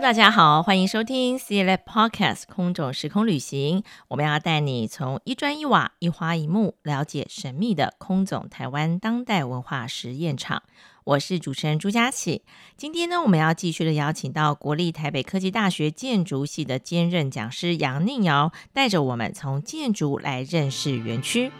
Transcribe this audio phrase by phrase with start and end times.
[0.00, 3.84] 大家好，欢迎收听 C-LAB Podcast 空总时空旅行。
[4.08, 10.64] 我们要带你从一砖一瓦、一花一木，了解神秘的空总台湾当代文化实验场。
[11.04, 12.42] 我是主持人朱佳琪。
[12.76, 21.52] 今天呢，我们要继续的邀请到国立台北科技大学建筑系的兼任讲师杨宁尧，带着我们从建筑来认识园区。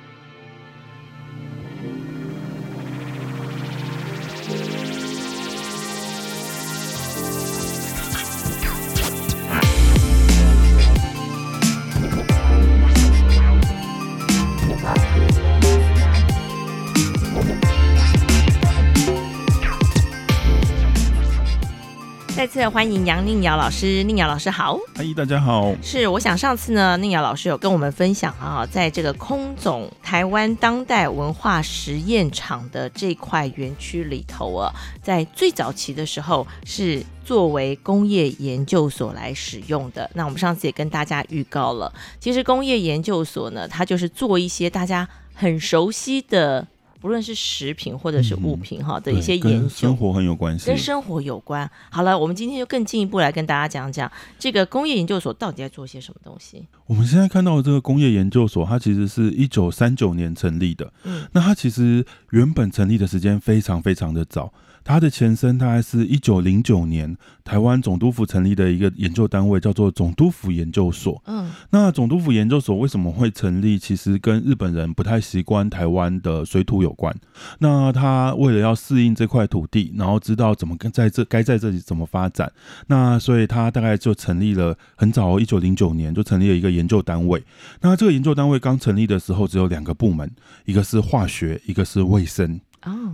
[22.54, 25.74] 次欢迎杨宁瑶老师，宁瑶老师好，嗨，大家好。
[25.82, 40.08] 是，我想上次呢，宁瑶老师有跟我们分享啊，在这个空总台湾当代文化实验场的这块园区里头啊，在最早期的时候是作为工业研究所来使用的。
[40.14, 46.64] 那我们上次也跟大家预告了，其实工业研究所呢，它就是做一些大家很熟悉的。
[47.04, 51.70] 不论是食品或者是物品哈的一些研究，跟生活很有关系，跟生活有关。
[51.90, 56.64] 好了，我们今天就更进一步来跟大家讲讲这个工业研究所到底在做些什么东西。
[56.86, 60.90] 我们现在看到的这个工业研究所，它其实是一九三九年成立的。
[61.02, 64.50] 嗯，那它其实原本成立的时间非常非常的早。
[64.84, 71.20] 它的前身大概是一九零九年台湾总督府成立的一个研究单位，叫做总督府研究所。
[71.26, 73.78] 嗯，那总督府研究所为什么会成立？
[73.78, 77.14] 其实跟日本人不太习惯台湾的水土有关。
[77.58, 82.52] 那他为了要适应这块土地，然后知道怎么跟在这该在这里怎么发展，
[82.88, 87.42] 那所以他大概就成立了很早，一九零九年就成立了一个研究单位。
[87.80, 90.30] 那这个研究单位刚成立的时候只有两个部门，
[90.66, 92.60] 一个是化学，一个是卫生。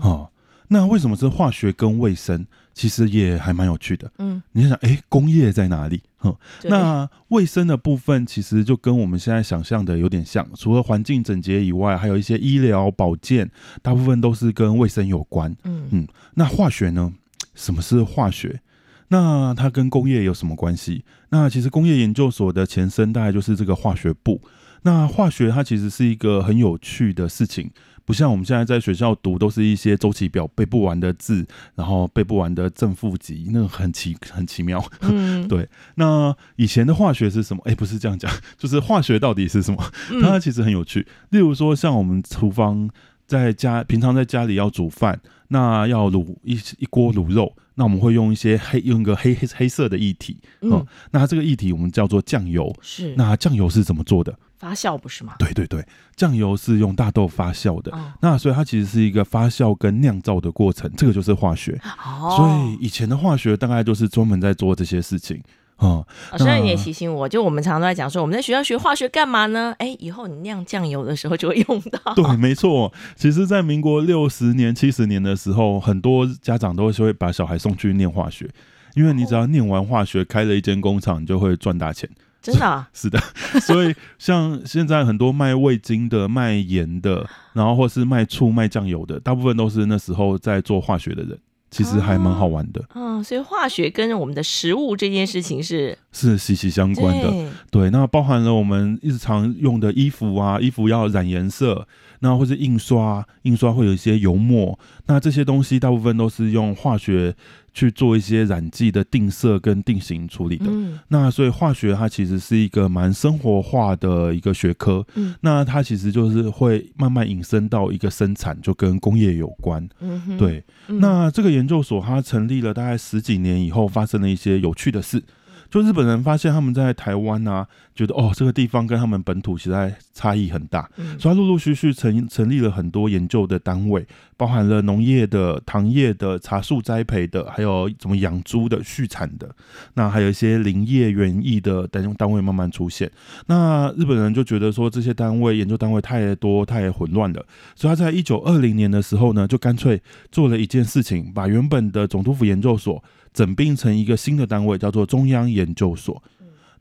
[0.01, 0.29] 哦。
[0.73, 2.47] 那为什么是化学跟卫生？
[2.73, 4.11] 其实也还蛮有趣的。
[4.19, 6.01] 嗯，你想想，哎，工业在哪里？
[6.19, 13.51] 哼，那卫生的部分其实就跟我们现在想象的有点像，除了环境整洁以外，还有一些医疗保健，
[13.83, 15.55] 大部分都是跟卫生有关。
[15.65, 17.13] 嗯嗯，那化学呢？
[17.57, 18.61] 什么是化学？
[19.09, 21.05] 那它跟工业有什么关系？
[21.31, 24.41] 那其实工业研究所的前身大概就是这个化学部。
[24.83, 27.71] 那化学它其实是一个很有趣的事情。
[28.05, 34.85] 不像我们现在在学校读，都是一些周期表背不完的字，然后背不完的正负极，那个很奇 很奇妙。
[35.03, 35.69] 嗯， 对。
[35.95, 37.63] 那以前的化学是什么？
[37.65, 39.85] 哎，不是这样讲，就是化学到底是什么？
[40.23, 41.07] 它其实很有趣。
[41.31, 42.89] 例如说，像我们厨房
[43.27, 52.75] 在家平常在家里要煮饭，那要卤一一锅卤肉，那我们会用一些黑用一个黑黑黑色的液体，嗯，那它这个液体我们叫做酱油。
[52.83, 53.15] 是。
[53.17, 54.37] 那酱油是怎么做的？
[54.61, 55.37] 发酵不是吗？
[55.39, 55.83] 对对对，
[56.15, 61.81] 酱油是用大豆发酵的，哦、那所以它其实是一个发酵跟酿造的过程，这个就是化学。
[62.05, 65.43] 哦，所以以前的化学大概就是专门在做这些事情
[65.77, 66.05] 啊。
[66.33, 69.75] 老师你也提醒我，就我们常常都在讲说，我们在学校学化学干嘛呢？
[69.79, 72.13] 哎，以后你酿酱油的时候就会用到。
[72.15, 72.93] 对，没错。
[73.17, 78.47] 其实，在民国六十年、七十年的时候，很多家长都会把小孩送去念化学，
[78.95, 82.07] 因为你只要念完化学，开了一间工厂，你就会赚大钱。
[82.43, 82.89] 真的啊？
[82.95, 83.21] 是的，
[83.61, 91.39] 所以像现在很多卖味精的、卖盐的，然后或是卖醋、卖酱油的，大部分都是那时候在做化学的人，
[91.71, 92.81] 其实还蛮好玩的。
[92.95, 97.31] 嗯、哦哦，所以化学跟我们的食物这件事情是是息息相关的。
[97.31, 101.87] 对，对，那包含了我们日常用的衣服啊，衣服要染颜色，
[102.21, 107.35] 那或是印刷，印刷会有一些油墨，那这些东西大部分都是用化学。
[107.73, 120.65] 去做一些染剂的定色跟定型处理的，嗯、那所以化学它其实是一个蛮生活化的一个学科，嗯、那它其实就是会慢慢引申到一个生产，就跟工业有关，嗯、对。
[120.89, 125.23] 嗯、那这个研究所它成立了大概十几年以后，发生了一些有趣的事。
[125.71, 134.05] 就日本人发现他们在台湾啊，觉得哦这个地方跟他们本土实在差异很大，嗯、所以他陆陆续续成成立了很多研究的单位，
[134.37, 139.49] 包含了农业的、糖业的、茶树栽培的，还有怎么养猪的、畜产的，
[139.95, 143.09] 那还有一些林业园艺的等单位慢慢出现。
[143.47, 147.47] 那日本人就觉得说这些单位研究单位太多太混乱了，
[147.77, 150.03] 所以他在一九二零年的时候呢，就干脆
[150.33, 153.03] 做了一件事情，把原本的总督府研究所。
[153.33, 156.23] 整并成一个新的单位，叫做中央研究所。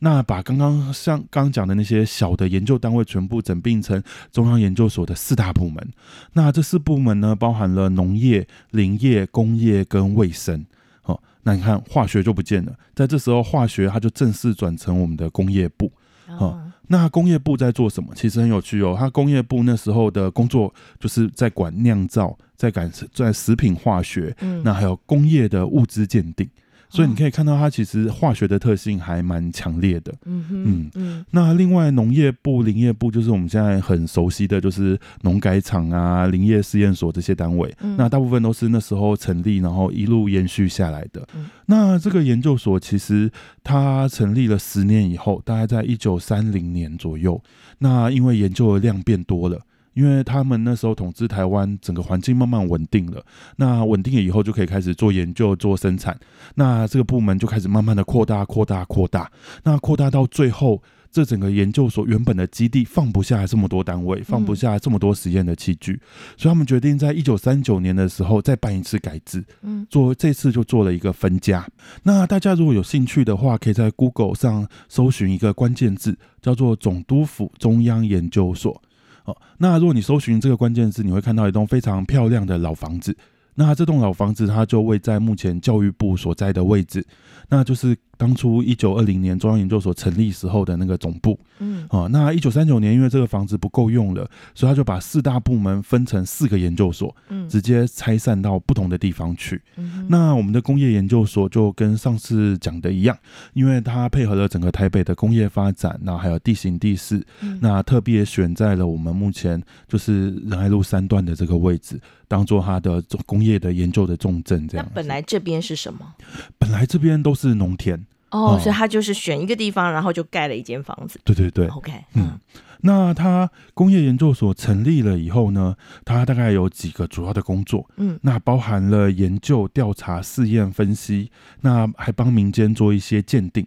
[0.02, 4.02] 那把刚刚像刚刚讲的那些小的研究单位全部整并成
[4.32, 5.86] 中央研究所的四大部门。
[6.32, 10.66] 那这四部门呢，包含了农业、林业、工业跟卫生。
[11.04, 15.92] 哦，那你看化学就不见了，在这时候化学它就正式转成我们的工业部。
[16.38, 18.12] 哦，那工业部在做什么？
[18.16, 18.96] 其实很有趣哦。
[18.98, 26.50] 它工业部那时候的工作就是在管酿造，在管在食品化学，嗯，那还有工业的物资鉴定。
[26.90, 30.14] 所以你可以看到，它其实化学的特性还蛮强烈的。
[30.26, 31.26] 嗯嗯嗯。
[31.32, 37.72] 那另外农业部、林业部就是我们现在很熟悉的就是农改场啊、林业试验所这些单位。
[37.82, 37.96] 嗯。
[37.96, 41.28] 那大部分都是那时候成立，然后一路延续下来的。
[41.36, 41.46] 嗯。
[41.68, 43.32] 那这个研究所其实
[43.64, 47.40] 它成立了十年以后，大概在一九三零年左右。
[47.78, 49.62] 那因为研究的量变多了。
[50.00, 53.22] 因为他们那时候统治台湾，整个环境慢慢稳定了。
[53.58, 56.18] 那稳定了以后，就可以开始做研究、做生产。
[56.56, 59.30] 那这个部门就开始慢慢的扩大、扩大、扩大。
[59.62, 60.82] 那扩大到最后，
[61.12, 66.08] 这整个研究所原本的基地放不下这么多单位，放不下这么多实验的器具，嗯、
[66.38, 69.44] 所以他们决定在一九三九年的时候再办一次改制。
[69.64, 71.68] 嗯，做这次就做了一个分家。
[72.04, 78.82] 那大家如果有兴趣的话，可以在 Google 上搜寻一个关键字，叫做“总督府中央研究所”。
[79.26, 83.16] 哦那如果你搜寻这个关键字，你会看到一栋非常漂亮的老房子。
[83.56, 87.06] 那这栋老房子，它就位在目前教育部所在的位置，
[87.50, 91.40] 那就是当初一九二零年中央研究所成立时候的那个总部。
[91.60, 99.62] 嗯，啊，那一九三九年，因为这个房子不够用了，所以他就把四大部门分成四个研究所，嗯，直接拆散到不同的地方去。
[99.78, 103.18] 嗯，那我们的工业研究所就跟上次讲的一样，
[103.54, 107.26] 因为它配合了整个台北的工业发展，那还有地形地势，
[107.62, 111.98] 那特别选在了我们目前就是仁爱路三段的这个位置。
[112.28, 114.86] 当做它的工业的研究的重镇，这样。
[114.88, 116.14] 那本来这边是什么？
[116.60, 121.20] 本来这边都是农田哦，哦，所以他就是选一个地方，然后就盖了一间房子。
[121.24, 122.40] 对对对，OK，嗯，嗯，
[122.82, 131.32] 那他工业研究所成立了以后呢，他大概有几个主要的工作，嗯，那包含了研究、调查、试验、分析，
[131.62, 133.66] 那还帮民间做一些鉴定。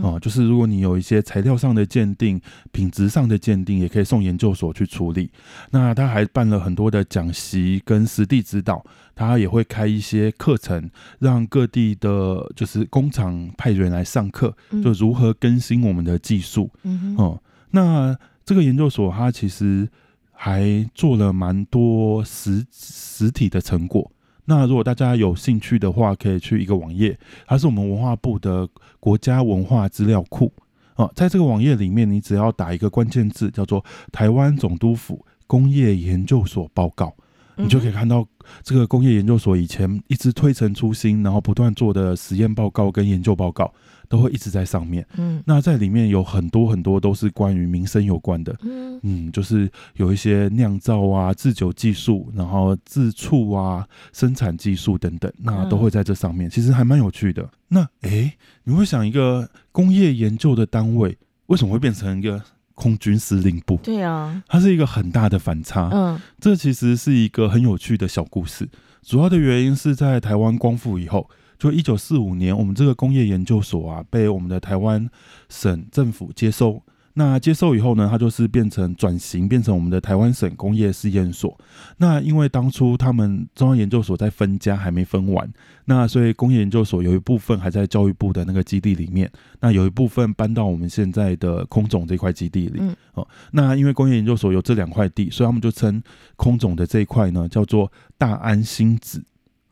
[0.00, 2.40] 哦，就是如果你有一些材料上的鉴定、
[2.70, 5.30] 品质上的鉴定，也可以送研究所去处理。
[5.70, 8.84] 那他还办了很多的讲习跟实地指导，
[9.14, 16.70] 他也会开一些课程，让各地的就是工厂派人来上课，就如何更新我们的技术。
[16.84, 19.88] 嗯，哦，那这个研究所他其实
[20.32, 24.10] 还做了蛮多实实体的成果。
[24.44, 27.16] 那如果大家有兴趣的话，可以去一个网页，
[27.46, 28.68] 它是我们文化部的
[28.98, 30.52] 国家文化资料库
[30.94, 31.08] 啊。
[31.14, 37.14] 在这个网页里面，你只要打一个关键字，叫做“台湾总督府工业研究所报告”，
[37.62, 38.26] 你就可以看到
[38.62, 43.72] 这个工业研究所以前一直推陈出新，然后不断做的实验报告跟研究报告。
[44.08, 49.00] 都会一直在上面，嗯，那在里面有很多很多都是关于民生有关的，嗯。
[49.02, 57.48] 嗯，就是有一些酿造啊、制酒技术，然后制醋啊、生产技术等等，那都会在这上面，其实还蛮有趣的。
[57.68, 58.30] 那诶，
[58.64, 61.16] 你会想一个工业研究的单位
[61.46, 62.38] 为什么会变成一个
[62.74, 63.76] 空军司令部？
[63.82, 68.68] 对啊，它是一个很大的反差，嗯，这其实是一个很有趣的小故事。
[69.02, 71.28] 主要的原因是在台湾光复以后。
[71.58, 75.08] 就一九四五年，我们这个工业研究所啊，被我们的台湾
[75.48, 76.82] 省政府接收。
[77.14, 81.58] 那接受以后呢，它就是变成转型，变成我们的台湾省工业试验所。
[81.98, 85.50] 那因为当初他们中央研究所在分家还没分完，
[85.84, 92.78] 那所以工业研究所有一部分还在教育部的那个基地里面，那有一部分搬到我们现在的空总这块基地里。
[92.80, 96.02] 嗯、哦，那因为工业研究所有这两块地，所以他们就称
[96.36, 99.22] 空总的这一块呢叫做大安新址。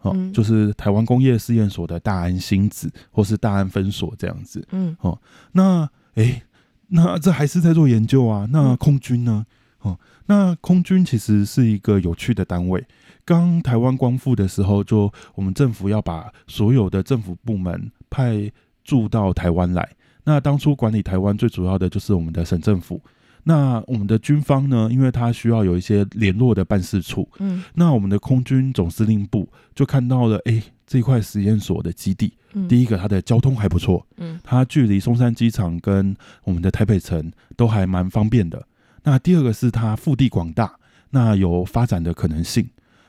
[0.02, 4.66] 哦，就是台湾工业试验所的大安新址，或是大安分所这样子。
[4.72, 5.20] 嗯，哦，
[5.52, 5.82] 那
[6.14, 6.42] 哎、欸，
[6.90, 8.46] 那这还是在做研究啊？
[8.52, 9.46] 那空军呢？
[9.80, 12.84] 哦，那空军其实是一个有趣的单位。
[13.24, 18.50] 刚台湾光复的时候，就我们政府要把所有的政府部门派
[18.84, 19.88] 驻到台湾来。
[20.24, 23.00] 那当初管理台湾最主要的就是我们的省政府。
[23.44, 38.66] 那我们的军方呢，因为它需要有一些联络的办事处，嗯，那我们的空军总司令部就看到了，哎，这块实验所的基地，嗯，第一个它的交通还不错，嗯，它距离松山机场跟我们的台北城都还蛮方便的。
[39.04, 40.74] 那第二个是它腹地广大，
[41.10, 42.68] 那有发展的可能性。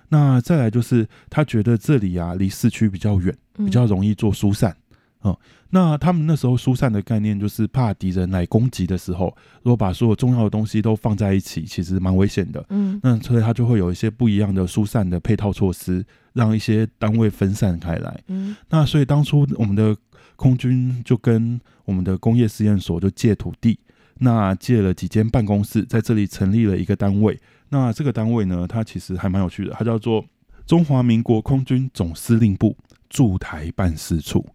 [0.10, 4.78] 那再来就是他觉得这里啊离市区比较远，比较容易做疏散。
[5.22, 5.38] 哦、嗯，
[5.70, 12.66] 那他们那时候疏散的概念就是怕敌人来攻击的时候，如果把所有重要的东西都放在一起，其实蛮危险的。
[12.70, 18.24] 嗯，那所以他就会有一些不一样的疏散的配套措施，让一些单位分散开来。
[18.28, 19.96] 嗯，那所以当初我们的
[20.36, 23.80] 空军就跟我们的工业试验所就借土地，
[24.20, 27.40] 那借了几间办公室，在这里成立了一个单位。
[27.70, 30.26] 那这个单位呢，它其实还蛮有趣的，它叫做
[30.66, 32.76] 中华民国空军总司令部
[33.08, 34.46] 驻台办事处。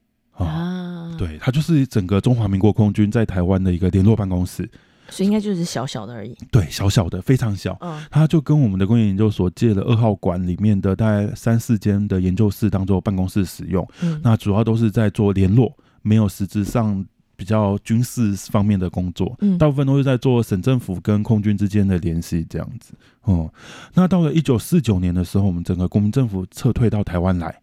[0.44, 4.68] 啊，对，它就是整个中华民国空军在台湾的一个联络办公室，
[5.08, 6.36] 所以应该就是小小的而已。
[6.50, 7.76] 对，小小的，非常小。
[7.80, 13.86] 嗯，它就跟我们的工业研究所借了二号馆里面的大概三四间的研究室当做办公室使用。
[14.02, 17.02] 嗯，那主要都是在做联络，没有实质上
[17.34, 19.34] 比较军事方面的工作。
[19.40, 22.92] 嗯，大部分都是在做省政府跟空军之间的联系这样子。
[23.22, 23.50] 哦、嗯，
[23.94, 27.58] 那到了一九四九年的时候，我们整个国民政府撤退到台湾来。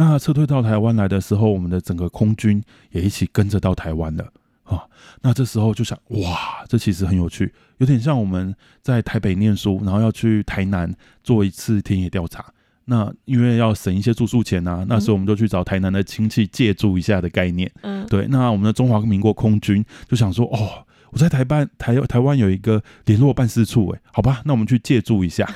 [0.00, 4.32] 那撤退到台湾来的时候，我们的整个空军也一起跟着到台湾了
[4.64, 4.82] 啊。
[5.20, 10.90] 那这时候就想，哇，这其实很有趣，有点像我们在台北念书，然后要去台南
[11.22, 12.42] 做一次田野调查。
[12.86, 17.70] 那因为要省一些住宿钱啊，那时候我们就去找台南的亲戚借住一下的概念。
[17.82, 18.26] 嗯，对。
[18.28, 25.46] 那我们的中华民国空军就想说，哦，我在台办台台湾有一个联络办事处，哎，好吧，那我们去借住一下。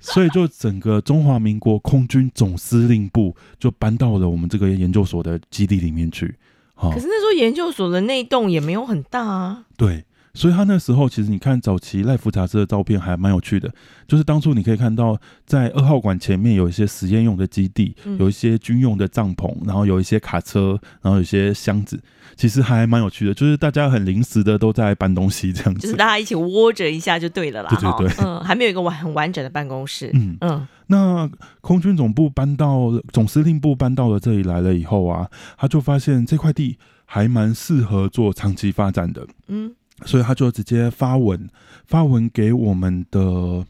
[0.00, 6.34] 所以，就整个中华民国空军总司令部 就搬到了我们这个研究所的基地里面去。
[6.80, 9.64] 可是那时候研究所的那栋也没有很大啊。
[9.76, 10.04] 对。
[10.38, 13.68] 所以他那时候其实你看早期 Life 杂志的照片还蛮有趣的，
[14.06, 22.00] 就是当初你可以看到在二号馆前面有一些实验用的基地，有一些军用的帐篷，然后有一些卡车，然后有一些箱子，
[22.36, 27.70] 其实还蛮有趣的，就是大家很临时的都在搬东西这样子，就是大家一起窝着一下就对了啦。
[27.70, 30.12] 对对对，嗯，还没有一个完很完整的办公室。
[30.14, 31.28] 嗯嗯，那
[31.60, 39.26] 空军总部搬到总司令部搬到了这里来了以后啊，他就发现这块地还蛮适合做长期发展的。
[39.48, 39.74] 嗯。
[40.04, 41.48] 所以他就直接发文，
[41.86, 43.64] 发文给我们的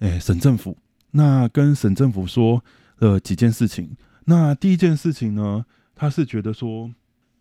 [0.00, 0.76] 诶、省政府，
[1.12, 2.62] 那跟省政府说
[2.98, 3.96] 了几件事情。
[4.24, 6.90] 那第一件事情呢，他是觉得说，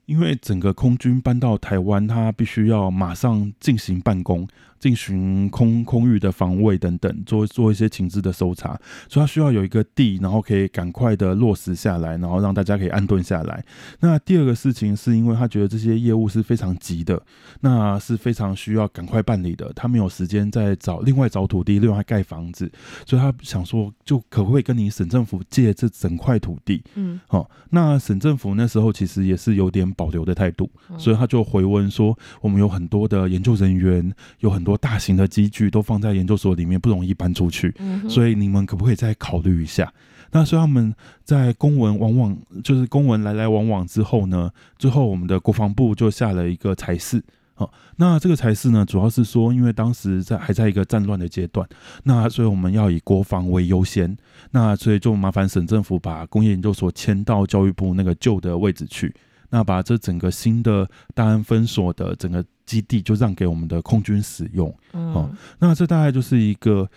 [0.06, 4.48] 因为整个空军搬到台湾，他必须要马上进行办公。
[4.86, 13.66] 进行空空域的防卫等等，做做一些情资的搜查，所以他需要有一个地，然后可以赶快的落实下来，然后让大家可以安顿下来。
[14.02, 17.20] 那第二个事情是因为他觉得这些业务是非常急的，
[17.62, 22.72] 那是非常需要赶快办理的，他没有时间再找另外找土地，另外盖房子，
[23.08, 26.84] 所以他想说，就可不可以跟你省政府借这整块土地？
[26.94, 34.75] 嗯，好，那省政府那时候其实也是有点保留的态度，所以他就回问说，我们有很多的研究人员，有很多。
[34.78, 39.94] 大型的机具都放在研究所里面，不容易搬出去，嗯、所以你们可不可以再考虑一下？
[40.32, 47.24] 那所以他们在公文往往就是公文来来往往之后呢，最后我们的国防部就下了一个裁示。
[47.54, 51.66] 好，那这个裁示呢，主要是说，因为当时在还在一个战乱的阶段，
[52.04, 54.18] 那所以我们要以国防为优先，
[54.52, 59.16] 那所以就麻烦省政府把工业研究所迁到教育部那个旧的位置去。
[59.52, 65.30] 那把这整个新的大安分所的整个基地就让给我们的空军使用，嗯，哦，
[65.60, 66.90] 那这大概就是一个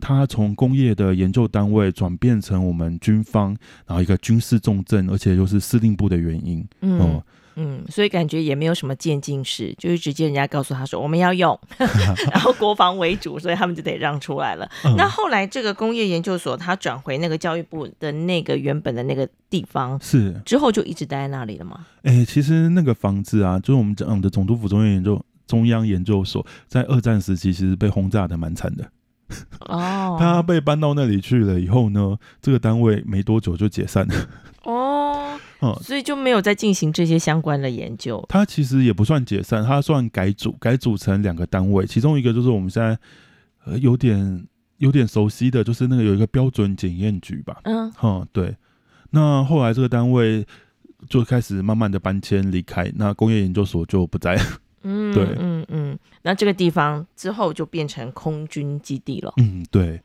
[0.00, 6.98] 它从工业的研究单位转变成我们军方，然后一个军事重镇，而且又是司令部的原因，嗯。
[6.98, 7.24] 哦
[7.56, 14.70] 嗯，所以感觉也没有什么渐进式，就是直接人家告诉他说我们要用， 然后国防为主，所以他们就得让出来了。
[14.84, 21.86] 嗯、那后来这个工业研究所，他转回那个教育部的那个原本的那个地方，是之后就一直待在那里了吗？
[22.02, 28.90] 哎、欸，其实那个房子啊，就是我们讲的总督府中央研究中央研究所，在二战时期其实被轰炸的蛮惨的。
[29.66, 34.14] 哦， 他被搬到那里去了以后呢，这个单位没多久就解散了。
[34.64, 35.11] 哦。
[35.62, 38.22] 嗯，所以就没有再进行这些相关的研究。
[38.28, 42.98] 它其实也不算解散，它算改组，改组成两个单位，其中一个就是我们现在
[43.64, 44.44] 呃有点
[44.78, 47.60] 有点熟悉的就是那个有一个标准检验局吧。
[47.62, 48.56] 嗯，哈，对。
[49.10, 50.44] 那后来这个单位
[51.08, 54.42] 就开始慢慢的搬迁离开，那工业研究所就不在了。
[54.82, 55.98] 嗯，对，嗯嗯。
[56.22, 59.32] 那这个地方之后就变成空军基地了。
[59.36, 60.00] 嗯，对。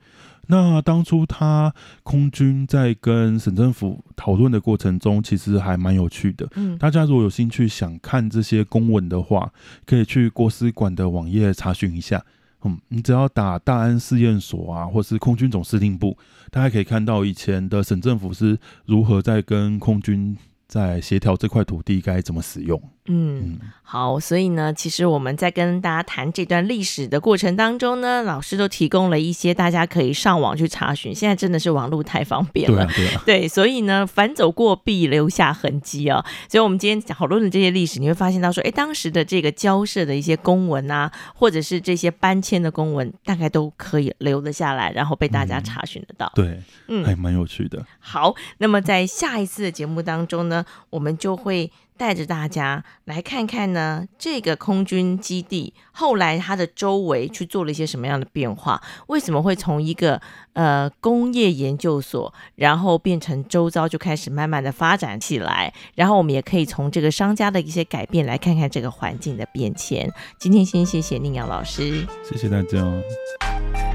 [0.47, 1.73] 那当初他
[2.03, 6.47] 空军在跟省政府讨论的过程中，其实还蛮有趣的。
[6.55, 9.51] 嗯，大家如果有兴趣想看这些公文的话，
[9.85, 12.23] 可以去国史馆的网页查询一下。
[12.63, 16.17] 嗯，你只要打大安试验所啊，或是空军总司令部，
[16.49, 20.35] 大家可以看到以前的省政府是如何在跟空军
[20.67, 22.81] 在协调这块土地该怎么使用。
[23.09, 31.15] 嗯，好，所以呢，其实我们在跟大家谈这段历史的过程当中呢，老师都提供了一些大家可以上网去查询。
[31.15, 36.23] 现在真的是网络太方便了，对啊，对啊， 对，所以呢，反走过必留下痕迹哦。
[36.49, 46.29] 所以，我们今天讨论的这些历史，你会发现到说，哎，当时的这个交涉的一些公文啊，或者是这些搬迁的公文，大概都可以留得下来，然后被大家查询得到。
[46.35, 47.85] 嗯、对，嗯，还蛮有趣的。
[47.99, 51.71] 好，那么在下一次的节目当中呢，我们就会。
[51.97, 58.81] 带着大家来看看呢，这个空军基地后来它的周围去做了一些什么样的变化？
[59.07, 60.21] 为什么会从一个
[60.53, 65.73] 呃工业研究所，然后变成周遭就开始慢慢的发展起来？
[65.95, 70.09] 然后我们也可以从这个商家的一些改变来看看这个环境的变迁。
[70.37, 73.86] 今天先谢谢宁阳老师，谢谢大家。